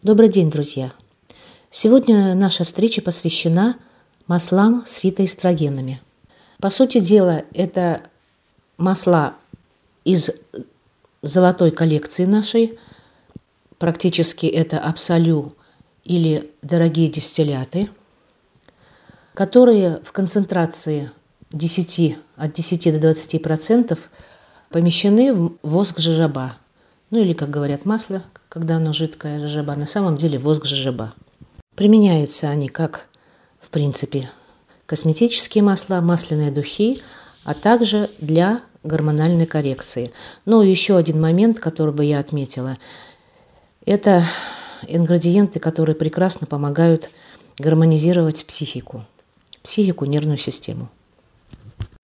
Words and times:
Добрый 0.00 0.28
день, 0.28 0.48
друзья! 0.48 0.92
Сегодня 1.72 2.32
наша 2.36 2.62
встреча 2.62 3.02
посвящена 3.02 3.78
маслам 4.28 4.84
с 4.86 4.94
фитоэстрогенами. 4.94 6.00
По 6.60 6.70
сути 6.70 7.00
дела, 7.00 7.42
это 7.52 8.02
масла 8.76 9.34
из 10.04 10.30
золотой 11.22 11.72
коллекции 11.72 12.26
нашей. 12.26 12.78
Практически 13.78 14.46
это 14.46 14.78
абсолю 14.78 15.56
или 16.04 16.48
дорогие 16.62 17.08
дистилляты, 17.08 17.90
которые 19.34 20.00
в 20.04 20.12
концентрации 20.12 21.10
10, 21.50 22.18
от 22.36 22.52
10 22.52 22.92
до 22.92 23.00
20 23.00 23.42
процентов 23.42 23.98
помещены 24.68 25.34
в 25.34 25.58
воск 25.62 25.98
жижаба. 25.98 26.56
Ну 27.10 27.20
или, 27.20 27.32
как 27.32 27.48
говорят, 27.48 27.86
масло, 27.86 28.22
когда 28.50 28.76
оно 28.76 28.92
жидкое 28.92 29.38
жижаба, 29.40 29.74
на 29.76 29.86
самом 29.86 30.18
деле 30.18 30.38
воск 30.38 30.66
жижаба. 30.66 31.14
Применяются 31.74 32.48
они 32.48 32.68
как, 32.68 33.06
в 33.60 33.70
принципе, 33.70 34.30
косметические 34.84 35.64
масла, 35.64 36.00
масляные 36.02 36.50
духи, 36.50 37.00
а 37.44 37.54
также 37.54 38.10
для 38.18 38.60
гормональной 38.82 39.46
коррекции. 39.46 40.12
Ну 40.44 40.60
еще 40.60 40.96
один 40.98 41.18
момент, 41.18 41.60
который 41.60 41.94
бы 41.94 42.04
я 42.04 42.18
отметила, 42.18 42.76
это 43.86 44.26
ингредиенты, 44.86 45.60
которые 45.60 45.96
прекрасно 45.96 46.46
помогают 46.46 47.08
гармонизировать 47.58 48.44
психику, 48.44 49.06
психику, 49.62 50.04
нервную 50.04 50.38
систему. 50.38 50.90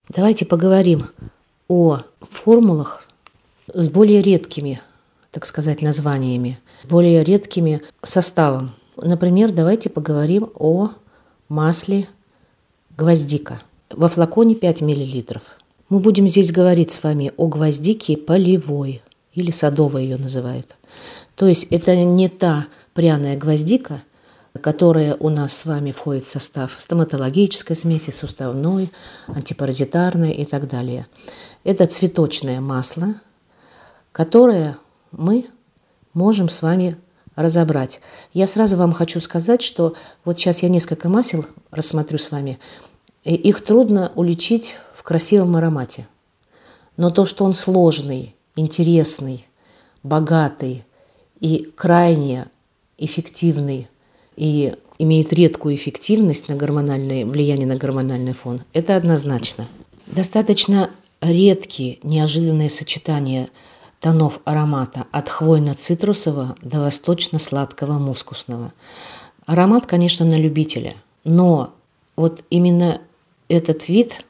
Давайте 0.09 0.47
поговорим 0.47 1.11
о 1.69 1.99
формулах 2.21 3.07
с 3.73 3.89
более 3.89 4.23
редкими, 4.23 4.81
так 5.35 5.47
сказать, 5.47 5.83
названиями, 5.83 6.61
более 6.85 7.25
редкими 7.25 7.83
составом. 8.05 8.77
Например, 8.97 9.51
давайте 9.51 9.91
поговорим 9.91 10.49
о 10.55 10.91
масле 11.49 12.09
гвоздика. 12.97 13.61
Во 13.91 14.09
флаконе 14.09 14.55
5 14.55 14.83
мл. 14.83 15.41
Мы 15.89 15.99
будем 15.99 16.29
здесь 16.29 16.53
говорить 16.53 16.93
с 16.93 17.03
вами 17.03 17.33
о 17.37 17.49
гвоздике 17.49 18.17
полевой, 18.17 19.03
или 19.33 19.51
садовой 19.51 20.05
ее 20.05 20.19
называют. 20.19 20.77
То 21.35 21.49
есть 21.49 21.65
это 21.71 21.97
не 21.97 22.29
та 22.29 22.67
пряная 22.93 23.37
гвоздика, 23.37 24.05
которая 24.61 25.17
у 25.17 25.31
нас 25.31 25.53
с 25.53 25.65
вами 25.65 25.91
входит 25.91 26.27
в 26.27 26.31
состав 26.31 26.77
стоматологической 26.79 27.75
смеси, 27.75 28.11
суставной, 28.11 28.93
антипаразитарной 29.27 30.31
и 30.31 30.45
так 30.45 30.69
далее. 30.69 31.09
Это 31.65 31.87
цветочное 31.87 32.61
масло, 32.61 33.17
которое 34.13 34.79
мы 35.17 35.47
можем 36.13 36.49
с 36.49 36.63
вами 36.63 36.97
разобрать. 37.37 38.01
Я 38.33 38.47
сразу 38.47 38.77
вам 38.77 38.93
хочу 38.93 39.21
сказать, 39.21 39.63
что 39.63 39.95
вот 40.25 40.39
сейчас 40.39 40.63
я 40.63 40.69
несколько 40.69 41.09
масел 41.09 41.47
рассмотрю 41.71 42.19
с 42.19 42.31
вами. 42.31 42.59
Их 43.25 43.63
трудно 43.63 44.13
уличить 44.15 44.77
в 44.95 45.03
красивом 45.03 45.57
аромате. 45.57 46.07
Но 46.97 47.11
то, 47.11 47.25
что 47.25 47.45
он 47.45 47.55
сложный, 47.55 48.37
интересный, 48.55 49.47
богатый 50.03 50.85
и 51.41 51.71
крайне 51.75 52.47
эффективный 52.99 53.89
и 54.37 54.77
имеет 54.99 55.33
редкую 55.33 55.75
эффективность 55.75 56.49
на 56.49 56.55
гормональное 56.55 57.27
влияние 57.27 57.67
на 57.67 57.77
гормональный 57.77 58.33
фон, 58.33 58.61
это 58.73 58.95
однозначно. 58.95 59.69
Достаточно 60.07 60.91
редкие 61.21 61.99
неожиданные 62.03 62.71
сочетания 62.71 63.49
тонов 64.05 64.39
аромата 64.45 65.07
от 65.13 65.31
хвойно-цитрусового 65.31 66.59
до 66.61 66.81
восточно-сладкого 66.81 67.95
мускусного. 67.95 68.75
Аромат, 69.47 69.87
конечно, 69.87 70.27
на 70.27 70.35
любителя, 70.35 70.97
но 71.25 71.73
вот 72.15 72.45
именно 72.51 73.01
этот 73.49 73.89
вид 73.89 74.23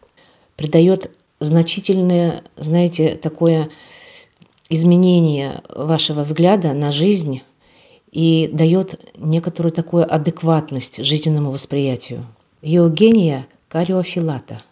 придает 0.54 1.10
значительное, 1.40 2.44
знаете, 2.56 3.16
такое 3.16 3.70
изменение 4.68 5.64
вашего 5.68 6.22
взгляда 6.22 6.72
на 6.72 6.92
жизнь 6.92 7.42
и 8.12 8.48
дает 8.52 9.00
некоторую 9.16 9.72
такую 9.72 10.04
адекватность 10.14 11.04
жизненному 11.04 11.50
восприятию. 11.50 12.26
Евгения 12.62 13.48
кариофилата, 13.66 14.62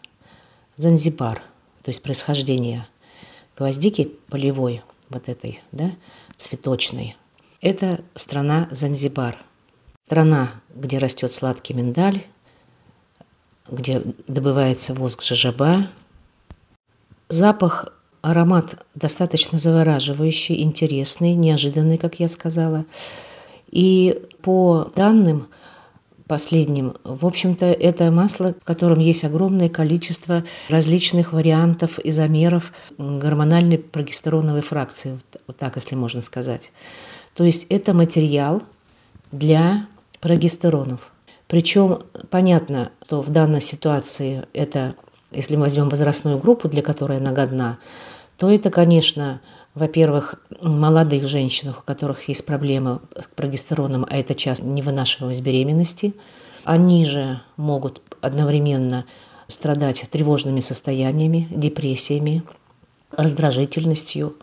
Занзибар, 0.77 1.43
то 1.83 1.89
есть 1.89 2.03
происхождение 2.03 2.87
гвоздики 3.59 4.12
полевой, 4.29 4.83
вот 5.12 5.28
этой, 5.28 5.61
да, 5.71 5.93
цветочной. 6.37 7.17
Это 7.61 8.05
страна 8.17 8.69
Занзибар. 8.73 9.39
Страна, 10.06 10.55
где 10.75 10.99
растет 10.99 11.33
сладкий 11.33 11.75
миндаль, 11.75 12.27
где 13.71 14.03
добывается 14.27 14.95
воск 14.95 15.23
жажаба. 15.23 15.89
Запах, 17.28 17.95
аромат 18.21 18.84
достаточно 18.95 19.59
завораживающий, 19.59 20.62
интересный, 20.62 21.34
неожиданный, 21.34 21.99
как 21.99 22.21
я 22.21 22.29
сказала. 22.29 22.84
И 23.71 24.23
по 24.43 24.91
данным 24.97 25.49
последним, 26.32 26.94
в 27.04 27.26
общем-то, 27.26 27.66
это 27.66 28.10
масло, 28.10 28.54
в 28.59 28.65
котором 28.65 29.00
есть 29.00 29.22
огромное 29.22 29.69
количество 29.69 30.44
различных 30.70 31.34
вариантов 31.34 31.98
изомеров 31.98 32.72
гормональной 32.97 33.76
прогестероновой 33.76 34.62
фракции, 34.62 35.20
вот 35.47 35.59
так, 35.59 35.76
если 35.76 35.94
можно 35.94 36.22
сказать. 36.22 36.70
То 37.34 37.44
есть 37.44 37.66
это 37.69 37.93
материал 37.93 38.62
для 39.31 39.88
прогестеронов. 40.20 41.00
Причем 41.48 42.04
понятно, 42.31 42.93
что 43.04 43.20
в 43.20 43.28
данной 43.28 43.60
ситуации 43.60 44.47
это, 44.54 44.94
если 45.32 45.56
мы 45.56 45.64
возьмем 45.64 45.91
возрастную 45.91 46.38
группу, 46.38 46.66
для 46.66 46.81
которой 46.81 47.19
она 47.19 47.32
годна, 47.32 47.76
то 48.43 48.51
это, 48.51 48.71
конечно, 48.71 49.41
во-первых, 49.77 50.35
молодых 50.61 51.29
женщин, 51.29 51.69
у 51.69 51.75
которых 51.75 52.29
есть 52.29 52.45
проблемы 52.45 52.99
с 53.15 53.33
прогестероном, 53.37 54.05
а 54.11 54.17
это 54.17 54.35
часто 54.35 54.65
невынашиваемость 54.65 55.43
беременности, 55.43 56.13
они 56.65 57.07
же 57.07 57.41
могут 57.57 58.03
одновременно 58.21 59.05
страдать 59.47 60.05
тревожными 60.11 60.59
состояниями, 60.59 61.47
депрессиями, 61.53 62.43
раздражительностью, 63.13 64.35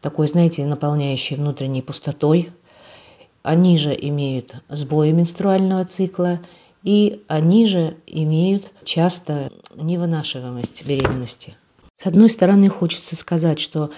такой, 0.00 0.26
знаете, 0.26 0.66
наполняющей 0.66 1.36
внутренней 1.36 1.82
пустотой. 1.82 2.50
Они 3.44 3.78
же 3.78 3.96
имеют 3.96 4.56
сбои 4.68 5.12
менструального 5.12 5.84
цикла, 5.84 6.40
и 6.82 7.22
они 7.28 7.68
же 7.68 7.96
имеют 8.08 8.72
часто 8.82 9.52
невынашиваемость 9.76 10.84
беременности. 10.84 11.54
С 12.02 12.06
одной 12.06 12.30
стороны, 12.30 12.70
хочется 12.70 13.14
сказать, 13.14 13.60
что 13.60 13.90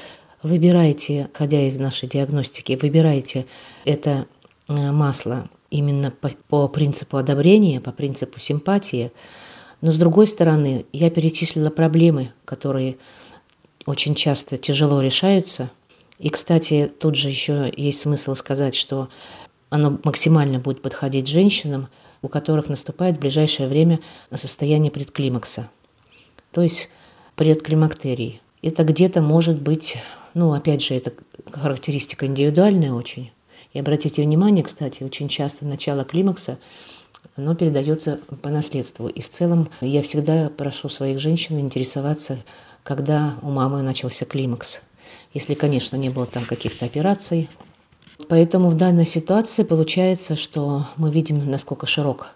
выбирайте, 0.42 1.30
ходя 1.34 1.68
из 1.68 1.78
нашей 1.78 2.08
диагностики, 2.08 2.76
выбирайте 2.82 3.46
это 3.84 4.26
э, 4.66 4.72
масло 4.72 5.48
именно 5.70 6.10
по, 6.10 6.28
по 6.48 6.66
принципу 6.66 7.16
одобрения, 7.16 7.80
по 7.80 7.92
принципу 7.92 8.40
симпатии. 8.40 9.12
Но 9.82 9.92
с 9.92 9.98
другой 9.98 10.26
стороны, 10.26 10.84
я 10.92 11.10
перечислила 11.10 11.70
проблемы, 11.70 12.32
которые 12.44 12.96
очень 13.86 14.16
часто 14.16 14.58
тяжело 14.58 15.00
решаются. 15.00 15.70
И, 16.19 16.28
кстати, 16.28 16.90
тут 16.98 17.14
же 17.14 17.28
еще 17.28 17.72
есть 17.76 18.00
смысл 18.00 18.34
сказать, 18.34 18.74
что 18.74 19.10
оно 19.70 20.00
максимально 20.02 20.58
будет 20.58 20.82
подходить 20.82 21.28
женщинам, 21.28 21.86
у 22.20 22.26
которых 22.26 22.69
наступает 22.69 23.19
в 23.19 23.20
ближайшее 23.20 23.69
время 23.69 24.00
состояние 24.34 24.90
предклимакса. 24.90 25.70
То 26.50 26.62
есть 26.62 26.90
предклимактерий. 27.37 28.41
Это 28.62 28.84
где-то 28.84 29.20
может 29.20 29.60
быть 29.60 29.97
ну, 30.34 30.53
опять 30.54 30.82
же, 30.82 30.94
это 30.94 31.12
характеристика 31.50 32.26
индивидуальная 32.26 32.93
очень. 32.93 33.32
И 33.72 33.78
обратите 33.78 34.22
внимание, 34.22 34.65
кстати, 34.65 35.03
очень 35.03 35.28
часто 35.28 35.64
начало 35.67 36.05
климакса, 36.05 36.58
оно 37.37 37.55
передается 37.55 38.20
по 38.43 38.49
наследству. 38.49 39.08
И 39.08 39.20
в 39.20 39.31
целом 39.31 39.69
я 39.81 40.02
всегда 40.02 40.50
прошу 40.50 40.88
своих 40.88 41.19
женщин 41.20 41.58
интересоваться, 41.58 42.38
когда 42.82 43.37
у 43.43 43.50
мамы 43.50 43.82
начался 43.82 44.25
климакс. 44.25 44.81
Если, 45.35 45.55
конечно, 45.55 45.96
не 45.96 46.11
было 46.11 46.26
там 46.26 46.44
каких-то 46.44 46.87
операций. 46.87 47.49
Поэтому 48.28 48.70
в 48.70 48.76
данной 48.76 49.06
ситуации 49.06 49.62
получается, 49.62 50.37
что 50.37 50.87
мы 50.96 51.11
видим, 51.11 51.50
насколько 51.50 51.87
широк 51.87 52.28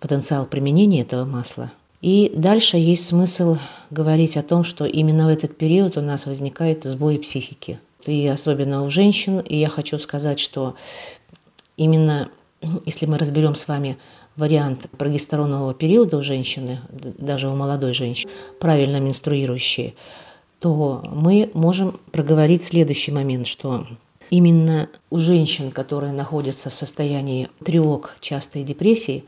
потенциал 0.00 0.44
применения 0.44 1.00
этого 1.00 1.24
масла– 1.24 1.72
и 2.04 2.30
дальше 2.36 2.76
есть 2.76 3.06
смысл 3.06 3.56
говорить 3.88 4.36
о 4.36 4.42
том, 4.42 4.62
что 4.62 4.84
именно 4.84 5.24
в 5.24 5.30
этот 5.30 5.56
период 5.56 5.96
у 5.96 6.02
нас 6.02 6.26
возникает 6.26 6.84
сбой 6.84 7.18
психики. 7.18 7.80
И 8.04 8.26
особенно 8.26 8.84
у 8.84 8.90
женщин. 8.90 9.38
И 9.38 9.56
я 9.56 9.70
хочу 9.70 9.98
сказать, 9.98 10.38
что 10.38 10.74
именно 11.78 12.28
если 12.84 13.06
мы 13.06 13.16
разберем 13.16 13.54
с 13.54 13.66
вами 13.66 13.96
вариант 14.36 14.86
прогестеронового 14.98 15.72
периода 15.72 16.18
у 16.18 16.22
женщины, 16.22 16.80
даже 16.90 17.48
у 17.48 17.56
молодой 17.56 17.94
женщины, 17.94 18.30
правильно 18.60 19.00
менструирующей, 19.00 19.94
то 20.58 21.02
мы 21.10 21.50
можем 21.54 22.00
проговорить 22.12 22.64
следующий 22.64 23.12
момент, 23.12 23.46
что 23.46 23.86
Именно 24.28 24.88
у 25.10 25.18
женщин, 25.18 25.70
которые 25.70 26.12
находятся 26.12 26.68
в 26.68 26.74
состоянии 26.74 27.48
тревог, 27.64 28.16
частой 28.20 28.62
депрессии, 28.62 29.24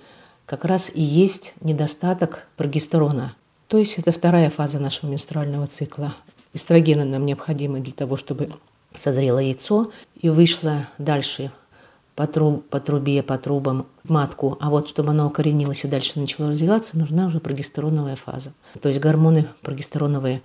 как 0.46 0.64
раз 0.64 0.90
и 0.92 1.02
есть 1.02 1.52
недостаток 1.60 2.46
прогестерона. 2.56 3.34
То 3.66 3.78
есть 3.78 3.98
это 3.98 4.12
вторая 4.12 4.48
фаза 4.48 4.78
нашего 4.78 5.10
менструального 5.10 5.66
цикла. 5.66 6.14
Эстрогены 6.54 7.04
нам 7.04 7.26
необходимы 7.26 7.80
для 7.80 7.92
того, 7.92 8.16
чтобы 8.16 8.50
созрело 8.94 9.40
яйцо 9.40 9.90
и 10.14 10.28
вышло 10.28 10.86
дальше 10.98 11.50
по, 12.14 12.26
труб, 12.26 12.66
по 12.68 12.80
трубе, 12.80 13.22
по 13.22 13.36
трубам 13.36 13.86
матку, 14.04 14.56
а 14.60 14.70
вот 14.70 14.88
чтобы 14.88 15.10
она 15.10 15.26
укоренилась 15.26 15.84
и 15.84 15.88
дальше 15.88 16.18
начала 16.18 16.48
развиваться, 16.48 16.96
нужна 16.96 17.26
уже 17.26 17.40
прогестероновая 17.40 18.16
фаза, 18.16 18.54
то 18.80 18.88
есть 18.88 19.00
гормоны 19.00 19.48
прогестероновые 19.60 20.40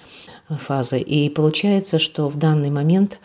фазы. 0.49 0.99
И 0.99 1.29
получается, 1.29 1.97
что 1.97 2.27
в 2.27 2.37
данный 2.37 2.71
момент 2.71 3.19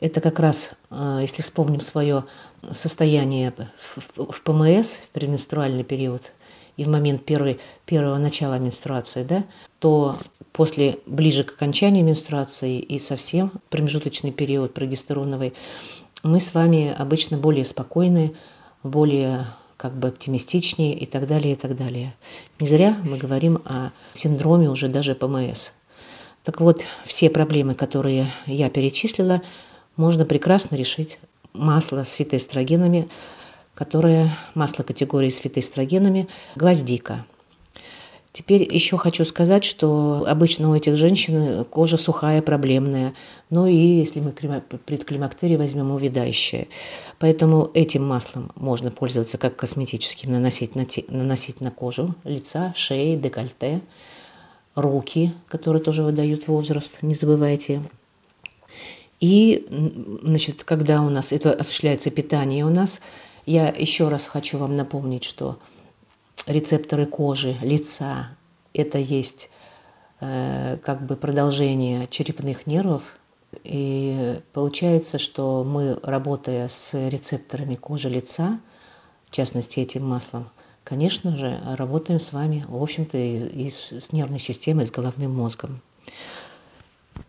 это 0.00 0.20
как 0.20 0.38
раз, 0.38 0.70
э, 0.90 1.18
если 1.22 1.42
вспомним 1.42 1.80
свое 1.80 2.24
состояние 2.74 3.52
в 4.16 4.40
ПМС, 4.42 4.96
в 4.96 5.08
пременструальный 5.12 5.84
период, 5.84 6.32
и 6.76 6.84
в 6.84 6.88
момент 6.88 7.24
первой, 7.24 7.58
первого 7.86 8.18
начала 8.18 8.58
менструации, 8.58 9.22
да, 9.22 9.44
то 9.78 10.16
после, 10.52 10.98
ближе 11.06 11.44
к 11.44 11.52
окончанию 11.52 12.04
менструации 12.04 12.78
и 12.78 12.98
совсем 12.98 13.52
промежуточный 13.70 14.32
период 14.32 14.74
прогестероновый, 14.74 15.54
мы 16.22 16.40
с 16.40 16.52
вами 16.54 16.94
обычно 16.96 17.38
более 17.38 17.64
спокойны, 17.64 18.34
более 18.82 19.46
как 19.76 19.96
бы 19.98 20.08
оптимистичнее 20.08 20.98
и 20.98 21.06
так 21.06 21.26
далее, 21.26 21.52
и 21.52 21.56
так 21.56 21.76
далее. 21.76 22.14
Не 22.60 22.66
зря 22.66 22.96
мы 23.04 23.18
говорим 23.18 23.62
о 23.64 23.90
синдроме 24.14 24.70
уже 24.70 24.88
даже 24.88 25.14
ПМС. 25.14 25.70
Так 26.44 26.60
вот, 26.60 26.82
все 27.06 27.28
проблемы, 27.28 27.74
которые 27.74 28.32
я 28.46 28.70
перечислила, 28.70 29.42
можно 29.96 30.24
прекрасно 30.24 30.76
решить 30.76 31.18
масло 31.52 32.04
с 32.04 32.12
фитоэстрогенами, 32.12 33.08
которое 33.74 34.36
масло 34.54 34.82
категории 34.82 35.30
с 35.30 35.38
фитоэстрогенами, 35.38 36.28
гвоздика. 36.54 37.24
Теперь 38.32 38.70
еще 38.70 38.98
хочу 38.98 39.24
сказать, 39.24 39.64
что 39.64 40.26
обычно 40.28 40.68
у 40.70 40.74
этих 40.74 40.98
женщин 40.98 41.64
кожа 41.64 41.96
сухая, 41.96 42.42
проблемная, 42.42 43.14
ну 43.48 43.66
и 43.66 43.74
если 43.74 44.20
мы 44.20 44.32
предклимактерий 44.32 45.56
возьмем, 45.56 45.90
увядающая. 45.90 46.66
Поэтому 47.18 47.70
этим 47.72 48.06
маслом 48.06 48.52
можно 48.54 48.90
пользоваться 48.90 49.38
как 49.38 49.56
косметическим, 49.56 50.32
наносить 50.32 50.74
на, 50.74 50.84
те, 50.84 51.06
наносить 51.08 51.62
на 51.62 51.70
кожу 51.70 52.14
лица, 52.24 52.74
шеи, 52.76 53.16
декольте, 53.16 53.80
руки, 54.74 55.32
которые 55.48 55.82
тоже 55.82 56.02
выдают 56.02 56.46
возраст, 56.46 57.02
не 57.02 57.14
забывайте. 57.14 57.80
И, 59.20 59.66
значит, 60.22 60.64
когда 60.64 61.00
у 61.00 61.08
нас 61.08 61.32
это 61.32 61.52
осуществляется 61.52 62.10
питание 62.10 62.64
у 62.64 62.70
нас, 62.70 63.00
я 63.46 63.68
еще 63.68 64.08
раз 64.08 64.26
хочу 64.26 64.58
вам 64.58 64.76
напомнить, 64.76 65.24
что 65.24 65.58
рецепторы 66.46 67.06
кожи, 67.06 67.56
лица– 67.62 68.36
это 68.74 68.98
есть 68.98 69.48
э, 70.20 70.78
как 70.84 71.06
бы 71.06 71.16
продолжение 71.16 72.08
черепных 72.08 72.66
нервов. 72.66 73.02
И 73.64 74.40
получается, 74.52 75.18
что 75.18 75.64
мы, 75.64 75.98
работая 76.02 76.68
с 76.68 76.92
рецепторами 76.92 77.76
кожи 77.76 78.10
лица, 78.10 78.60
в 79.30 79.34
частности 79.34 79.80
этим 79.80 80.06
маслом, 80.06 80.50
конечно 80.84 81.36
же, 81.36 81.58
работаем 81.64 82.20
с 82.20 82.32
вами, 82.32 82.66
в 82.68 82.82
общем-то, 82.82 83.16
и, 83.16 83.66
и 83.66 83.70
с 83.70 84.12
нервной 84.12 84.40
системой, 84.40 84.86
с 84.86 84.90
головным 84.90 85.34
мозгом. 85.34 85.80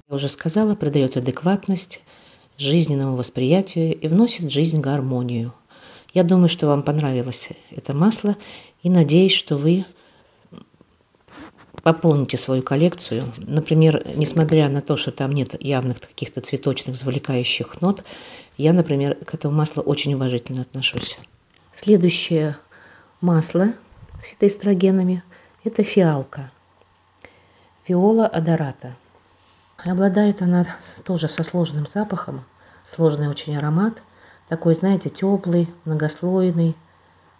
Я 0.09 0.15
уже 0.15 0.29
сказала, 0.29 0.73
придает 0.73 1.17
адекватность 1.17 1.99
жизненному 2.57 3.17
восприятию 3.17 3.93
и 3.93 4.07
вносит 4.07 4.45
в 4.45 4.49
жизнь 4.49 4.79
гармонию. 4.79 5.53
Я 6.13 6.23
думаю, 6.23 6.47
что 6.47 6.67
вам 6.67 6.81
понравилось 6.81 7.49
это 7.71 7.93
масло, 7.93 8.37
и 8.83 8.89
надеюсь, 8.89 9.33
что 9.33 9.57
вы 9.57 9.85
пополните 11.83 12.37
свою 12.37 12.63
коллекцию. 12.63 13.33
Например, 13.35 14.01
несмотря 14.15 14.69
на 14.69 14.81
то, 14.81 14.95
что 14.95 15.11
там 15.11 15.33
нет 15.33 15.61
явных 15.61 15.99
каких-то 15.99 16.39
цветочных 16.39 16.95
завлекающих 16.95 17.81
нот, 17.81 18.05
я, 18.57 18.71
например, 18.71 19.15
к 19.15 19.33
этому 19.33 19.57
маслу 19.57 19.83
очень 19.83 20.13
уважительно 20.13 20.61
отношусь. 20.61 21.17
Следующее 21.75 22.55
масло 23.19 23.73
с 24.21 24.25
фитоэстрогенами– 24.25 25.21
это 25.65 25.83
фиалка. 25.83 26.49
Виола 27.85 28.25
адората. 28.25 28.95
Обладает 29.83 30.41
она 30.41 30.65
тоже 31.03 31.29
со 31.29 31.43
сложным 31.43 31.87
запахом, 31.87 32.43
сложный 32.87 33.27
очень 33.27 33.55
аромат, 33.55 34.01
такой, 34.49 34.73
знаете, 34.73 35.09
теплый, 35.09 35.69
многослойный, 35.85 36.75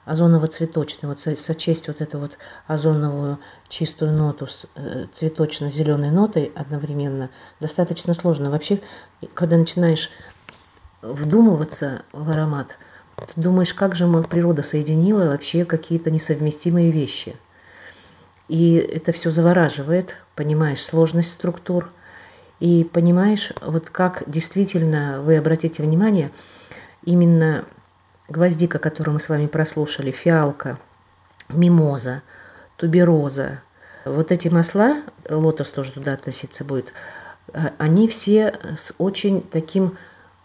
озоново-цветочный, 0.06 1.10
вот 1.10 1.20
сочесть 1.20 1.88
вот 1.88 2.00
эту 2.00 2.20
вот 2.20 2.38
озоновую 2.68 3.40
чистую 3.68 4.14
ноту 4.14 4.48
с 4.48 4.66
э, 4.76 5.08
цветочно-зеленой 5.14 6.12
нотой 6.12 6.52
одновременно 6.56 7.30
достаточно 7.60 8.14
сложно. 8.14 8.50
Вообще, 8.50 8.82
когда 9.34 9.58
начинаешь 9.58 10.10
вдумываться 11.02 12.04
в 12.14 12.30
аромат, 12.30 12.78
ты 13.18 13.42
думаешь, 13.42 13.74
как 13.74 13.96
же 13.96 14.08
природа 14.24 14.64
соединила 14.64 15.26
вообще 15.26 15.66
какие-то 15.66 16.12
несовместимые 16.12 16.92
вещи. 16.92 17.36
И 18.48 18.76
это 18.76 19.12
все 19.12 19.32
завораживает, 19.32 20.16
понимаешь 20.36 20.82
сложность 20.82 21.34
структур, 21.34 21.92
и 22.60 22.84
понимаешь, 22.84 23.52
вот 23.62 23.90
как 23.90 24.24
действительно, 24.28 25.22
вы 25.22 25.38
обратите 25.38 25.84
внимание, 25.84 26.32
именно 27.04 27.66
гвоздика, 28.28 28.80
которую 28.80 29.14
мы 29.14 29.20
с 29.20 29.30
вами 29.30 29.48
прослушали, 29.48 30.12
фиалка, 30.12 30.80
мимоза, 31.50 32.24
тубероза, 32.76 33.62
вот 34.06 34.32
эти 34.32 34.48
масла, 34.48 35.04
лотос 35.30 35.70
тоже 35.70 35.92
туда 35.92 36.14
относиться 36.14 36.64
будет, 36.64 36.94
э, 37.54 37.70
они 37.78 38.08
все 38.08 38.60
с 38.78 38.94
очень 38.98 39.42
таким 39.42 39.98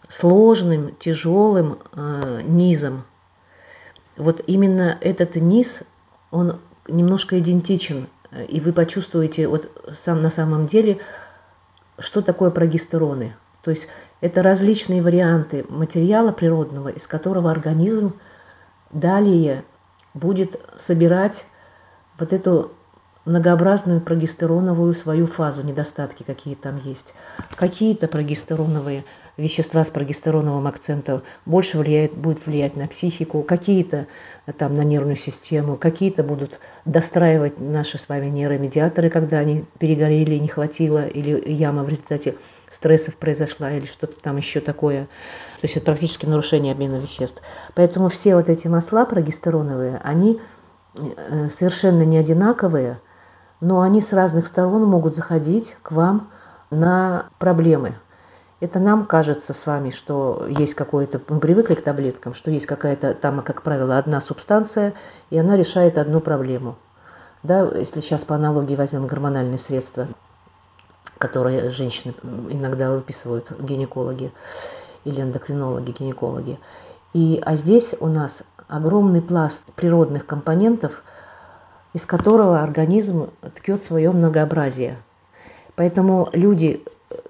сложным, 0.09 0.95
тяжелым 0.95 1.79
э, 1.93 2.41
низом. 2.43 3.05
Вот 4.17 4.43
именно 4.45 4.97
этот 5.01 5.35
низ, 5.35 5.81
он 6.29 6.59
немножко 6.87 7.39
идентичен, 7.39 8.07
и 8.47 8.59
вы 8.59 8.73
почувствуете 8.73 9.47
вот 9.47 9.71
сам 9.95 10.21
на 10.21 10.29
самом 10.29 10.67
деле, 10.67 10.99
что 11.99 12.21
такое 12.21 12.49
прогестероны. 12.49 13.35
То 13.61 13.71
есть 13.71 13.87
это 14.21 14.41
различные 14.41 15.01
варианты 15.01 15.65
материала 15.69 16.31
природного, 16.31 16.89
из 16.89 17.07
которого 17.07 17.51
организм 17.51 18.13
далее 18.91 19.63
будет 20.13 20.59
собирать 20.77 21.45
вот 22.19 22.33
эту 22.33 22.71
многообразную 23.25 24.01
прогестероновую 24.01 24.93
свою 24.93 25.27
фазу, 25.27 25.61
недостатки 25.61 26.23
какие 26.23 26.55
там 26.55 26.77
есть. 26.77 27.13
Какие-то 27.55 28.07
прогестероновые 28.07 29.05
вещества 29.37 29.83
с 29.83 29.89
прогестероновым 29.89 30.67
акцентом 30.67 31.23
больше 31.45 31.77
влияет, 31.77 32.13
будут 32.13 32.45
влиять 32.45 32.75
на 32.75 32.87
психику, 32.87 33.41
какие-то 33.43 34.07
там 34.57 34.75
на 34.75 34.81
нервную 34.81 35.15
систему, 35.15 35.77
какие-то 35.77 36.23
будут 36.23 36.59
достраивать 36.85 37.59
наши 37.59 37.97
с 37.97 38.09
вами 38.09 38.27
нейромедиаторы, 38.27 39.09
когда 39.09 39.39
они 39.39 39.65
перегорели, 39.79 40.37
не 40.37 40.49
хватило, 40.49 41.07
или 41.07 41.49
яма 41.49 41.83
в 41.83 41.89
результате 41.89 42.35
стрессов 42.71 43.15
произошла, 43.15 43.71
или 43.71 43.85
что-то 43.85 44.19
там 44.21 44.37
еще 44.37 44.59
такое. 44.59 45.03
То 45.61 45.67
есть 45.67 45.77
это 45.77 45.85
практически 45.85 46.25
нарушение 46.25 46.73
обмена 46.73 46.95
веществ. 46.95 47.41
Поэтому 47.75 48.09
все 48.09 48.35
вот 48.35 48.49
эти 48.49 48.67
масла 48.67 49.05
прогестероновые, 49.05 50.01
они 50.03 50.41
э, 50.97 51.49
совершенно 51.57 52.03
не 52.03 52.17
одинаковые, 52.17 52.99
но 53.61 53.81
они 53.81 54.01
с 54.01 54.11
разных 54.11 54.47
сторон 54.47 54.83
могут 54.83 55.15
заходить 55.15 55.75
к 55.81 55.91
вам 55.91 56.29
на 56.69 57.27
проблемы. 57.39 57.95
Это 58.63 58.79
нам 58.79 59.07
кажется 59.07 59.51
с 59.51 59.65
вами, 59.65 59.89
что 59.89 60.45
есть 60.47 60.73
какое-то, 60.73 61.19
мы 61.27 61.41
привыкли 61.41 61.73
к 61.73 61.83
таблеткам, 61.83 62.33
что 62.33 62.49
есть 62.49 62.65
какая-то 62.65 63.13
там, 63.13 63.41
как 63.41 63.61
правило, 63.61 63.97
одна 63.97 64.21
субстанция, 64.21 64.93
и 65.31 65.37
она 65.37 65.57
решает 65.57 65.97
одну 65.97 66.21
проблему. 66.21 66.77
Да, 67.43 67.69
если 67.75 67.99
сейчас 67.99 68.23
по 68.23 68.35
аналогии 68.35 68.77
возьмем 68.77 69.05
гормональные 69.05 69.57
средства, 69.57 70.07
которые 71.17 71.71
женщины 71.71 72.13
иногда 72.23 72.89
выписывают 72.89 73.51
гинекологи 73.59 74.31
или 75.03 75.21
эндокринологи, 75.21 75.91
гинекологи. 75.91 76.57
И, 77.11 77.43
а 77.45 77.57
здесь 77.57 77.93
у 77.99 78.07
нас 78.07 78.43
огромный 78.69 79.21
пласт 79.21 79.61
природных 79.75 80.25
компонентов, 80.25 81.03
из 81.91 82.05
которого 82.05 82.61
организм 82.61 83.29
ткет 83.55 83.83
свое 83.83 84.09
многообразие. 84.11 84.99
Поэтому 85.75 86.29
люди, 86.31 86.85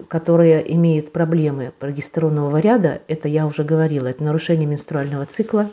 которые 0.08 0.72
имеют 0.74 1.12
проблемы 1.12 1.72
прогестеронового 1.78 2.58
ряда, 2.58 3.02
это 3.08 3.28
я 3.28 3.46
уже 3.46 3.64
говорила, 3.64 4.08
это 4.08 4.22
нарушение 4.22 4.66
менструального 4.66 5.26
цикла. 5.26 5.70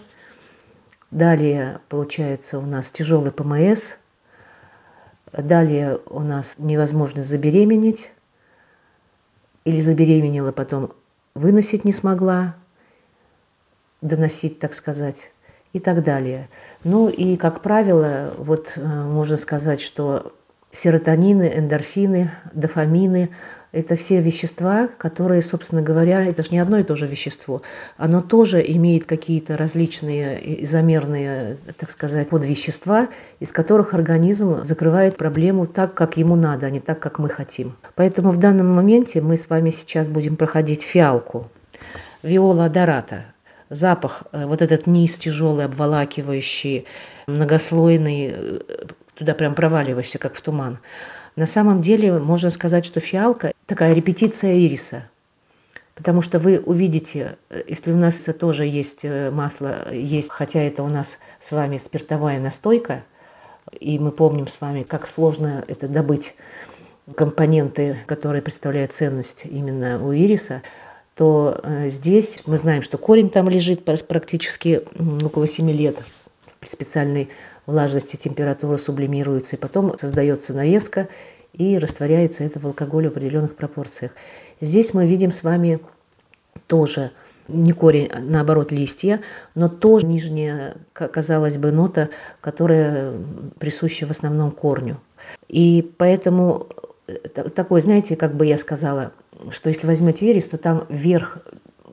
Далее, 1.12 1.82
получается, 1.90 2.58
у 2.58 2.66
нас 2.66 2.90
тяжелый 2.92 3.32
ПМС. 3.32 3.92
Далее 5.32 6.00
у 6.08 6.22
нас 6.22 6.56
невозможность 6.58 7.28
забеременеть. 7.28 8.12
Или 9.64 9.82
забеременела, 9.82 10.52
потом 10.52 10.94
выносить 11.36 11.86
не 11.86 11.94
смогла, 11.94 12.56
доносить, 14.02 14.60
так 14.60 14.74
сказать, 14.74 15.32
и 15.74 15.80
так 15.80 16.04
далее. 16.04 16.50
Ну 16.84 17.10
и, 17.10 17.36
как 17.36 17.62
правило, 17.62 18.34
вот 18.38 18.74
э, 18.76 18.82
можно 18.82 19.38
сказать, 19.38 19.80
что 19.80 20.34
серотонины, 20.72 21.52
эндорфины, 21.56 22.32
дофамины– 22.54 23.30
это 23.72 23.96
все 23.96 24.20
вещества, 24.22 24.90
которые, 24.98 25.42
собственно 25.42 25.82
говоря, 25.82 26.26
это 26.26 26.44
же 26.44 26.50
не 26.52 26.60
одно 26.60 26.80
и 26.80 26.84
то 26.84 26.96
же 26.96 27.08
вещество. 27.08 27.62
Оно 27.98 28.22
тоже 28.22 28.62
имеет 28.66 29.06
какие-то 29.06 29.56
различные 29.56 30.64
изомерные, 30.64 31.58
так 31.78 31.92
сказать, 31.92 32.30
подвещества, 32.30 33.08
из 33.40 33.52
которых 33.52 33.94
организм 33.94 34.64
закрывает 34.64 35.18
проблему 35.18 35.68
так, 35.68 35.94
как 35.94 36.18
ему 36.18 36.36
надо, 36.36 36.66
а 36.66 36.70
не 36.70 36.82
так, 36.82 37.00
как 37.00 37.18
мы 37.18 37.30
хотим. 37.30 37.76
Поэтому 37.96 38.32
в 38.32 38.38
данном 38.38 38.68
моменте 38.68 39.22
мы 39.22 39.38
с 39.38 39.50
вами 39.50 39.70
сейчас 39.70 40.08
будем 40.08 40.36
проходить 40.36 40.84
фиалку. 40.84 41.48
Виола 42.24 42.66
адората. 42.66 43.26
Запах, 43.70 44.24
э, 44.34 44.46
вот 44.46 44.62
этот 44.62 44.86
низ 44.86 45.16
тяжелый, 45.16 45.64
обволакивающий, 45.64 46.86
многослойный, 47.28 48.32
э, 48.34 48.60
туда 49.22 49.36
прям 49.36 49.54
проваливаешься, 49.54 50.18
как 50.18 50.36
в 50.36 50.42
туман. 50.42 50.80
На 51.36 51.46
самом 51.46 51.84
деле 51.84 52.18
можно 52.18 52.50
сказать, 52.50 52.88
что 52.88 53.00
фиалка– 53.00 53.54
такая 53.68 53.94
репетиция 53.94 54.56
ириса. 54.56 55.04
Потому 55.94 56.24
что 56.24 56.40
вы 56.40 56.60
увидите, 56.60 57.38
если 57.68 57.92
у 57.92 57.98
нас 57.98 58.16
тоже 58.16 58.66
есть 58.66 59.02
э, 59.04 59.30
масло, 59.30 59.94
есть, 59.94 60.30
хотя 60.32 60.62
это 60.62 60.82
у 60.82 60.88
нас 60.88 61.20
с 61.40 61.52
вами 61.52 61.78
спиртовая 61.78 62.40
настойка, 62.40 63.04
и 63.80 64.00
мы 64.00 64.12
помним 64.12 64.48
с 64.48 64.60
вами, 64.60 64.82
как 64.82 65.08
сложно 65.08 65.64
это 65.68 65.88
добыть 65.88 66.34
компоненты, 67.16 68.00
которые 68.08 68.42
представляют 68.42 68.92
ценность 68.92 69.44
именно 69.46 70.04
у 70.04 70.12
ириса, 70.12 70.64
то 71.16 71.60
э, 71.62 71.90
здесь 71.90 72.40
мы 72.48 72.58
знаем, 72.58 72.82
что 72.82 72.98
корень 72.98 73.30
там 73.30 73.48
лежит 73.50 73.86
практически 73.86 74.82
около 75.24 75.48
7 75.48 75.70
лет 75.70 76.00
специальной 76.68 77.30
влажность 77.66 78.14
и 78.14 78.18
температура 78.18 78.78
сублимируются, 78.78 79.56
и 79.56 79.60
потом 79.60 79.98
создается 80.00 80.54
навеска, 80.54 81.08
и 81.54 81.78
растворяется 81.78 82.44
это 82.44 82.60
в 82.60 82.66
алкоголе 82.66 83.10
в 83.10 83.12
определенных 83.12 83.56
пропорциях. 83.56 84.12
Здесь 84.62 84.94
мы 84.94 85.06
видим 85.06 85.32
с 85.32 85.44
вами 85.44 85.80
тоже 86.68 87.12
не 87.48 87.74
корень, 87.74 88.08
а 88.08 88.20
наоборот 88.20 88.72
листья, 88.72 89.22
но 89.56 89.68
тоже 89.68 90.06
нижняя, 90.06 90.76
казалось 90.94 91.58
бы, 91.58 91.72
нота, 91.72 92.10
которая 92.40 93.14
присуща 93.60 94.06
в 94.08 94.12
основном 94.12 94.52
корню. 94.52 94.98
И 95.48 95.92
поэтому 95.98 96.68
э, 97.08 97.14
такой, 97.56 97.82
знаете, 97.82 98.16
как 98.16 98.36
бы 98.36 98.46
я 98.46 98.58
сказала, 98.58 99.12
что 99.50 99.70
если 99.70 99.88
возьмете 99.88 100.30
ирис, 100.30 100.48
то 100.48 100.58
там 100.58 100.86
вверх 100.90 101.40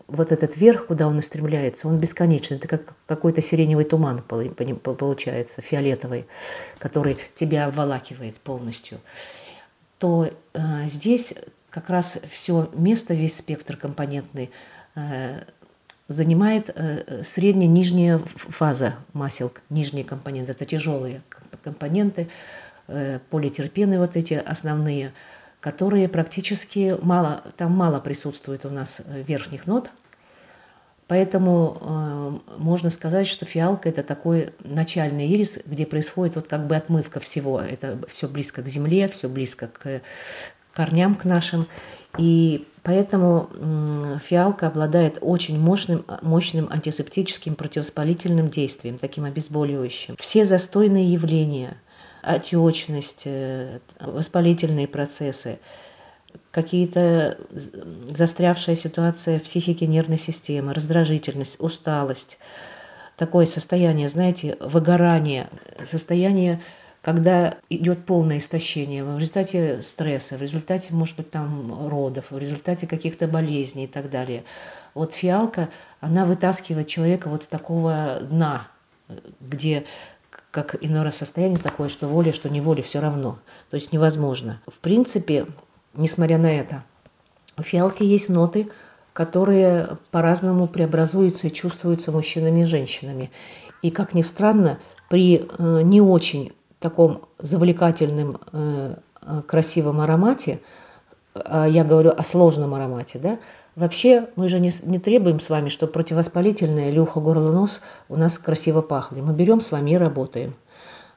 вот 0.09 0.33
этот 0.33 0.57
верх, 0.57 0.87
куда 0.87 1.07
он 1.07 1.19
устремляется, 1.19 1.87
он 1.87 1.99
бесконечный. 1.99 2.57
Это 2.57 2.67
как 2.67 2.95
какой-то 3.07 3.43
сиреневый 3.43 3.85
туман 3.85 4.23
получается, 4.23 5.61
фиолетовый, 5.61 6.27
который 6.79 7.19
тебя 7.35 7.67
обволакивает 7.67 8.37
полностью. 8.39 9.01
То 9.99 10.31
э, 10.55 10.61
здесь 10.87 11.35
как 11.71 11.91
раз 11.91 12.17
все 12.33 12.71
место, 12.73 13.13
весь 13.13 13.37
спектр 13.37 13.77
компонентный 13.77 14.51
э, 14.95 15.43
занимает 16.09 16.71
э, 16.75 17.23
средняя 17.25 17.69
нижняя 17.69 18.19
фаза 18.19 18.97
масел, 19.13 19.53
нижние 19.69 20.05
компоненты. 20.05 20.53
Это 20.53 20.65
тяжелые 20.65 21.21
компоненты, 21.63 22.29
э, 22.87 23.19
политерпены 23.29 23.99
вот 23.99 24.17
эти 24.17 24.35
основные– 24.35 25.13
которые 25.61 26.09
практически 26.09 26.97
мало, 27.01 27.43
там 27.57 27.73
мало 27.73 28.01
присутствует 28.01 28.65
у 28.65 28.71
нас 28.71 28.97
э, 28.99 29.23
верхних 29.23 29.67
нот, 29.67 29.91
поэтому 31.09 31.79
э, 31.81 32.57
можно 32.59 32.91
сказать, 32.91 33.27
что 33.27 33.45
фиалка 33.45 33.89
это 33.89 34.03
такой 34.03 34.53
начальный 34.63 35.27
ирис, 35.27 35.59
где 35.65 35.85
происходит 35.85 36.37
вот 36.37 36.47
как 36.47 36.67
бы 36.67 36.77
отмывка 36.77 37.19
всего, 37.21 37.61
это 37.61 37.99
все 38.13 38.29
близко 38.29 38.63
к 38.63 38.69
земле, 38.69 39.09
все 39.09 39.29
близко 39.29 39.69
к 39.69 40.01
корням 40.75 41.17
к 41.17 41.25
нашим, 41.25 41.67
и 42.19 42.69
поэтому 42.85 43.51
э, 43.53 44.19
фиалка 44.27 44.69
обладает 44.69 45.19
очень 45.21 45.59
мощным, 45.59 46.05
мощным 46.23 46.69
антисептическим 46.71 47.57
противовоспалительным 47.57 48.49
действием, 48.49 48.97
таким 48.97 49.25
обезболивающим. 49.25 50.15
Все 50.21 50.45
застойные 50.45 51.13
явления– 51.13 51.79
отечность, 52.23 53.23
э, 53.25 53.81
воспалительные 54.01 54.89
процессы, 54.89 55.59
какие-то 56.51 57.39
застрявшая 58.11 58.77
ситуация 58.77 59.39
в 59.39 59.45
психике 59.45 59.87
нервной 59.87 60.19
системы, 60.19 60.75
раздражительность, 60.75 61.57
усталость, 61.59 62.39
такое 63.17 63.47
состояние, 63.47 64.09
знаете, 64.09 64.57
выгорание, 64.61 65.49
состояние, 65.91 66.61
когда 67.03 67.59
идет 67.71 68.05
полное 68.05 68.39
истощение 68.39 69.05
в 69.05 69.19
результате 69.19 69.83
стресса, 69.83 70.37
в 70.37 70.43
результате, 70.43 70.89
может 70.93 71.17
быть, 71.17 71.31
там 71.31 71.89
родов, 71.89 72.31
в 72.31 72.39
результате 72.39 72.87
каких-то 72.87 73.27
болезней 73.27 73.85
и 73.85 73.89
так 73.89 74.11
далее. 74.11 74.45
Вот 74.95 75.15
фиалка, 75.15 75.69
она 76.01 76.25
вытаскивает 76.25 76.89
человека 76.89 77.29
вот 77.29 77.45
с 77.45 77.47
такого 77.47 78.19
дна, 78.23 78.69
где 79.41 79.85
как 80.51 80.77
раз 80.83 81.17
состояние 81.17 81.59
такое, 81.59 81.89
что 81.89 82.07
воля, 82.07 82.33
что 82.33 82.49
не 82.49 82.61
воля, 82.61 82.83
все 82.83 83.01
равно. 83.01 83.39
То 83.71 83.77
есть 83.77 83.93
невозможно. 83.93 84.61
В 84.67 84.79
принципе, 84.79 85.47
несмотря 85.95 86.39
на 86.39 86.51
это, 86.51 86.85
у 87.57 87.63
фиалки 87.63 88.03
есть 88.03 88.29
ноты, 88.29 88.71
которые 89.13 89.99
по-разному 90.11 90.69
преобразуются 90.69 91.49
и 91.49 91.53
чувствуются 91.53 92.13
мужчинами 92.13 92.61
и 92.61 92.67
женщинами. 92.67 93.31
И, 93.83 93.91
как 93.91 94.15
ни 94.15 94.23
странно, 94.23 94.79
при 95.09 95.47
э, 95.47 95.83
не 95.83 96.01
очень 96.01 96.53
таком 96.79 97.23
завлекательном, 97.39 98.41
э, 98.53 98.95
э 99.23 99.43
красивом 99.43 100.01
аромате, 100.01 100.61
э, 101.35 101.67
я 101.69 101.85
говорю 101.85 102.13
о 102.17 102.23
сложном 102.23 102.75
аромате, 102.75 103.19
да, 103.19 103.39
Вообще, 103.79 104.27
мы 104.35 104.49
же 104.49 104.59
не, 104.59 104.73
не 104.83 104.99
требуем 104.99 105.39
с 105.39 105.49
вами, 105.49 105.69
чтобы 105.69 105.93
противовоспалительное 105.93 106.89
или 106.89 106.99
ухо, 106.99 107.21
горло, 107.21 107.53
нос 107.53 107.81
у 108.09 108.17
нас 108.17 108.37
красиво 108.37 108.83
пахли. 108.83 109.21
Мы 109.21 109.33
берем 109.33 109.61
с 109.61 109.71
вами 109.71 109.93
и 109.93 109.97
работаем. 109.97 110.57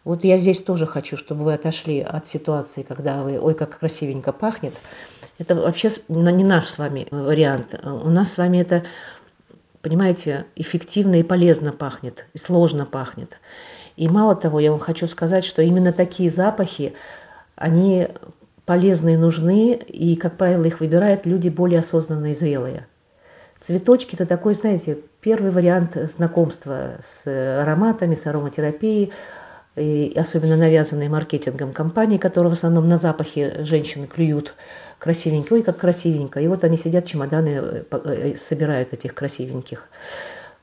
Вот 0.04 0.24
я 0.24 0.38
здесь 0.38 0.62
тоже 0.62 0.86
хочу, 0.86 1.18
чтобы 1.18 1.44
вы 1.44 1.56
отошли 1.56 2.02
от 2.02 2.28
ситуации, 2.28 2.84
когда 2.84 3.24
вы, 3.24 3.40
ой, 3.40 3.56
как 3.56 3.80
красивенько 3.80 4.32
пахнет. 4.32 4.76
Это 5.40 5.56
вообще 5.56 5.90
не 6.08 6.44
наш 6.44 6.68
с 6.68 6.78
вами 6.78 7.08
вариант. 7.10 7.74
У 7.84 8.10
нас 8.12 8.34
с 8.34 8.38
вами 8.38 8.60
это, 8.60 8.84
понимаете, 9.82 10.46
эффективно 10.56 11.16
и 11.16 11.24
полезно 11.24 11.72
пахнет, 11.72 12.28
и 12.36 12.38
сложно 12.38 12.86
пахнет. 12.86 13.40
И 13.96 14.08
мало 14.08 14.36
того, 14.36 14.60
я 14.60 14.70
вам 14.70 14.80
хочу 14.80 15.08
сказать, 15.08 15.46
что 15.46 15.64
именно 15.64 15.94
такие 15.94 16.30
запахи, 16.30 16.94
они 17.56 18.08
полезные, 18.66 19.18
нужны, 19.18 19.74
и, 19.74 20.16
как 20.16 20.38
правило, 20.38 20.64
их 20.66 20.80
выбирают 20.80 21.26
люди 21.26 21.50
более 21.50 21.80
осознанные 21.80 22.34
и 22.34 22.36
зрелые. 22.36 22.88
Цветочки– 23.62 24.14
это 24.16 24.26
такой, 24.26 24.56
знаете, 24.56 24.98
первый 25.22 25.52
вариант 25.52 25.96
знакомства 26.16 27.02
с 27.06 27.62
ароматами, 27.62 28.16
с 28.16 28.26
ароматерапией, 28.26 29.14
и 29.76 30.14
особенно 30.16 30.58
навязанные 30.58 31.10
маркетингом 31.10 31.72
компании, 31.72 32.18
которые 32.18 32.50
в 32.52 32.54
основном 32.54 32.90
на 32.90 32.98
запахе 32.98 33.64
женщины 33.64 34.08
клюют 34.08 34.56
красивенько, 35.00 35.54
ой, 35.54 35.64
как 35.64 35.78
красивенько. 35.78 36.40
И 36.40 36.48
вот 36.48 36.64
они 36.64 36.78
сидят, 36.78 37.06
чемоданы 37.06 37.50
э, 37.50 37.84
э, 37.92 38.36
собирают 38.38 38.94
этих 38.94 39.16
красивеньких. 39.16 39.88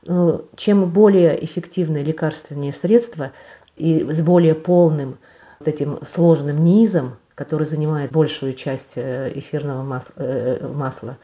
Ну, 0.05 0.45
чем 0.55 0.91
более 0.91 1.43
эффективные 1.43 2.03
лекарственные 2.03 2.71
средства 2.71 3.31
и 3.75 4.05
с 4.09 4.21
более 4.21 4.55
полным 4.55 5.17
вот 5.59 5.67
этим 5.67 5.99
сложным 6.05 6.63
низом, 6.63 7.17
который 7.39 7.65
занимает 7.65 8.11
большую 8.11 8.53
часть 8.53 8.91
э, 8.95 9.31
эфирного 9.33 10.03
э, 10.17 10.67
масла, 10.67 11.17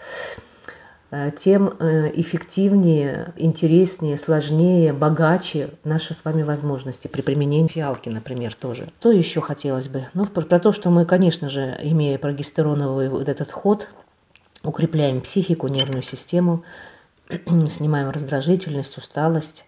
э, 1.11 1.31
тем 1.37 1.67
эффективнее, 1.67 3.33
интереснее, 3.35 4.17
сложнее, 4.17 4.93
богаче 4.93 5.71
наши 5.83 6.13
с 6.13 6.17
вами 6.23 6.43
возможности 6.43 7.09
при 7.09 7.21
применении 7.21 7.67
фиалки, 7.67 8.07
например, 8.07 8.55
тоже. 8.55 8.87
Что 9.01 9.11
еще 9.11 9.41
хотелось 9.41 9.89
бы? 9.89 10.07
Ну, 10.13 10.25
про, 10.25 10.43
про 10.43 10.59
то, 10.59 10.71
что 10.71 10.89
мы, 10.89 11.05
конечно 11.05 11.49
же, 11.49 11.77
имея 11.83 12.17
прогестероновый 12.17 13.09
вот 13.09 13.27
этот 13.27 13.51
ход, 13.51 13.89
укрепляем 14.63 15.19
психику, 15.19 15.67
нервную 15.67 16.03
систему, 16.03 16.63
снимаем 17.71 18.09
раздражительность, 18.09 18.97
усталость, 18.97 19.65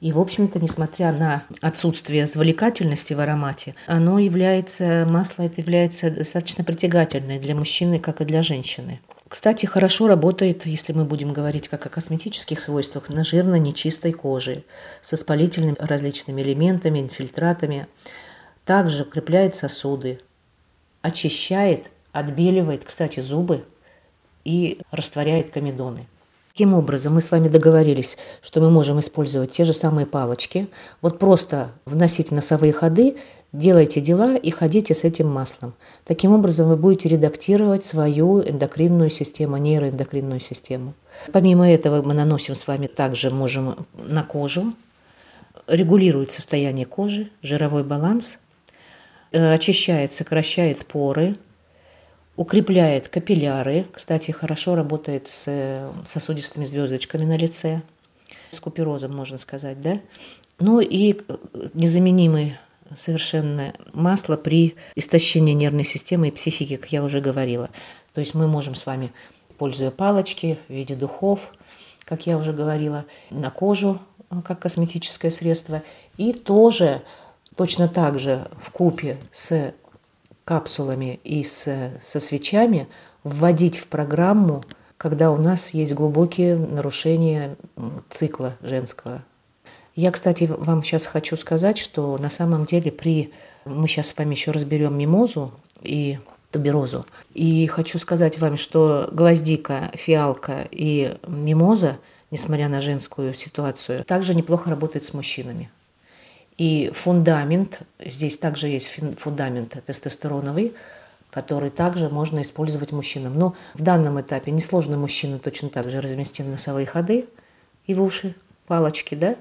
и, 0.00 0.12
в 0.12 0.20
общем-то, 0.20 0.58
несмотря 0.60 1.10
на 1.10 1.44
отсутствие 1.62 2.26
завлекательности 2.26 3.14
в 3.14 3.20
аромате, 3.20 3.74
оно 3.86 4.18
является, 4.18 5.06
масло 5.08 5.44
это 5.44 5.60
является 5.60 6.10
достаточно 6.10 6.64
притягательное 6.64 7.40
для 7.40 7.54
мужчины, 7.54 7.98
как 7.98 8.20
и 8.20 8.24
для 8.24 8.42
женщины. 8.42 9.00
Кстати, 9.28 9.66
хорошо 9.66 10.06
работает, 10.06 10.66
если 10.66 10.92
мы 10.92 11.04
будем 11.04 11.32
говорить 11.32 11.68
как 11.68 11.86
о 11.86 11.88
косметических 11.88 12.60
свойствах, 12.60 13.08
на 13.08 13.24
жирно-нечистой 13.24 14.12
коже, 14.12 14.64
с 15.02 15.12
воспалительными 15.12 15.76
различными 15.78 16.42
элементами, 16.42 17.00
инфильтратами. 17.00 17.86
Также 18.64 19.02
укрепляет 19.02 19.56
сосуды, 19.56 20.20
очищает, 21.02 21.86
отбеливает, 22.12 22.84
кстати, 22.84 23.20
зубы. 23.20 23.64
и 24.44 24.80
растворяет 24.92 25.50
комедоны. 25.50 26.06
Таким 26.56 26.72
образом, 26.72 27.12
мы 27.12 27.20
с 27.20 27.30
вами 27.30 27.48
договорились, 27.48 28.16
что 28.40 28.62
мы 28.62 28.70
можем 28.70 28.98
использовать 28.98 29.50
те 29.50 29.66
же 29.66 29.74
самые 29.74 30.06
палочки. 30.06 30.68
Вот 31.02 31.18
просто 31.18 31.72
вносить 31.84 32.30
носовые 32.30 32.72
ходы, 32.72 33.18
делайте 33.52 34.00
дела 34.00 34.36
и 34.36 34.50
ходите 34.50 34.94
с 34.94 35.04
этим 35.04 35.28
маслом. 35.28 35.74
Таким 36.06 36.32
образом, 36.32 36.70
вы 36.70 36.76
будете 36.76 37.10
редактировать 37.10 37.84
свою 37.84 38.40
эндокринную 38.40 39.10
систему, 39.10 39.58
нейроэндокринную 39.58 40.40
систему. 40.40 40.94
Помимо 41.30 41.70
этого, 41.70 42.00
мы 42.00 42.14
наносим 42.14 42.54
с 42.54 42.66
вами 42.66 42.86
также 42.86 43.28
можем 43.28 43.86
на 43.92 44.22
кожу, 44.22 44.72
регулирует 45.66 46.32
состояние 46.32 46.86
кожи, 46.86 47.28
жировой 47.42 47.84
баланс, 47.84 48.38
э, 49.30 49.52
очищает, 49.52 50.14
сокращает 50.14 50.86
поры, 50.86 51.36
укрепляет 52.36 53.08
капилляры. 53.08 53.86
Кстати, 53.92 54.30
хорошо 54.30 54.74
работает 54.74 55.28
с 55.28 55.44
э, 55.46 55.90
сосудистыми 56.04 56.64
звездочками 56.64 57.24
на 57.24 57.36
лице, 57.36 57.82
с 58.50 58.60
куперозом, 58.60 59.14
можно 59.14 59.38
сказать, 59.38 59.80
да. 59.80 60.00
Ну 60.58 60.80
и 60.80 61.14
э, 61.14 61.36
незаменимый 61.74 62.58
совершенно 62.96 63.74
масло 63.92 64.36
при 64.36 64.76
истощении 64.94 65.54
нервной 65.54 65.84
системы 65.84 66.28
и 66.28 66.30
психики, 66.30 66.76
как 66.76 66.92
я 66.92 67.02
уже 67.02 67.20
говорила. 67.20 67.70
То 68.14 68.20
есть 68.20 68.34
мы 68.34 68.46
можем 68.46 68.74
с 68.74 68.86
вами, 68.86 69.12
используя 69.50 69.90
палочки 69.90 70.58
в 70.68 70.72
виде 70.72 70.94
духов, 70.94 71.52
как 72.04 72.26
я 72.26 72.38
уже 72.38 72.52
говорила, 72.52 73.06
на 73.30 73.50
кожу 73.50 74.00
э, 74.30 74.36
как 74.44 74.60
косметическое 74.60 75.30
средство, 75.30 75.82
и 76.18 76.32
тоже 76.32 77.02
точно 77.56 77.88
так 77.88 78.18
же 78.18 78.48
в 78.60 78.70
купе 78.70 79.18
с 79.32 79.72
капсулами 80.46 81.18
и 81.24 81.42
с, 81.42 81.66
со 82.06 82.20
свечами 82.20 82.86
вводить 83.24 83.76
в 83.78 83.88
программу, 83.88 84.62
когда 84.96 85.32
у 85.32 85.36
нас 85.36 85.70
есть 85.70 85.92
глубокие 85.92 86.56
нарушения 86.56 87.56
цикла 88.08 88.56
женского. 88.62 89.24
Я, 89.96 90.12
кстати, 90.12 90.44
вам 90.44 90.84
сейчас 90.84 91.04
хочу 91.04 91.36
сказать, 91.36 91.78
что 91.78 92.16
на 92.16 92.30
самом 92.30 92.64
деле 92.64 92.92
при... 92.92 93.32
Мы 93.64 93.88
сейчас 93.88 94.08
с 94.08 94.16
вами 94.16 94.34
еще 94.34 94.52
разберем 94.52 94.96
мимозу 94.96 95.52
и 95.82 96.20
туберозу. 96.52 97.04
И 97.34 97.66
хочу 97.66 97.98
сказать 97.98 98.38
вам, 98.38 98.56
что 98.56 99.08
гвоздика, 99.10 99.90
фиалка 99.94 100.68
и 100.70 101.16
мимоза, 101.26 101.98
несмотря 102.30 102.68
на 102.68 102.80
женскую 102.80 103.34
ситуацию, 103.34 104.04
также 104.04 104.34
неплохо 104.34 104.70
работают 104.70 105.06
с 105.06 105.12
мужчинами. 105.12 105.70
И 106.58 106.90
фундамент, 106.94 107.80
здесь 107.98 108.38
также 108.38 108.68
есть 108.68 108.90
фундамент 109.18 109.76
тестостероновый, 109.84 110.74
который 111.30 111.68
также 111.70 112.08
можно 112.08 112.40
использовать 112.40 112.92
мужчинам. 112.92 113.34
Но 113.34 113.54
в 113.74 113.82
данном 113.82 114.20
этапе 114.20 114.50
несложно 114.50 114.96
мужчина 114.96 115.38
точно 115.38 115.68
так 115.68 115.90
же 115.90 116.00
разместим 116.00 116.50
носовые 116.50 116.86
ходы 116.86 117.28
и 117.86 117.94
в 117.94 118.02
уши, 118.02 118.34
палочки, 118.66 119.14
да, 119.14 119.36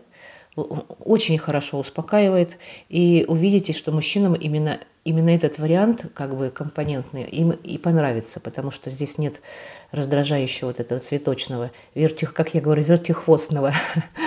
очень 0.55 1.38
хорошо 1.38 1.79
успокаивает. 1.79 2.57
И 2.89 3.25
увидите, 3.27 3.74
что 3.74 3.91
мужчинам 3.91 4.34
именно, 4.34 4.79
именно 5.03 5.29
этот 5.29 5.57
вариант, 5.57 6.05
как 6.13 6.36
бы 6.36 6.50
компонентный, 6.50 7.24
им 7.24 7.51
и 7.51 7.77
понравится, 7.77 8.39
потому 8.39 8.72
что 8.72 8.89
здесь 8.89 9.17
нет 9.17 9.41
раздражающего 9.91 10.67
вот 10.67 10.79
этого 10.79 11.00
цветочного, 11.00 11.72
вертих, 11.93 12.34
как 12.34 12.53
я 12.53 12.62
говорю, 12.62 12.84
вертихвостного 12.84 13.74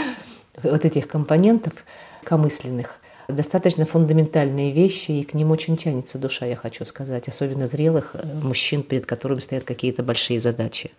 вот 0.62 0.84
этих 0.84 1.08
компонентов, 1.08 1.74
легкомысленных. 2.28 2.96
Достаточно 3.28 3.84
фундаментальные 3.84 4.72
вещи, 4.72 5.10
и 5.12 5.24
к 5.24 5.34
ним 5.34 5.50
очень 5.50 5.76
тянется 5.76 6.18
душа, 6.18 6.46
я 6.46 6.56
хочу 6.56 6.84
сказать, 6.84 7.28
особенно 7.28 7.66
зрелых 7.66 8.14
э, 8.14 8.26
мужчин, 8.42 8.82
перед 8.82 9.06
которыми 9.06 9.40
стоят 9.40 9.64
какие-то 9.64 10.02
большие 10.02 10.40
задачи. 10.40 10.92